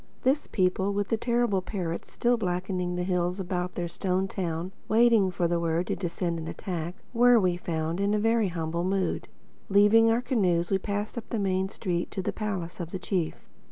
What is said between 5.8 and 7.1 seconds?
to descend and attack,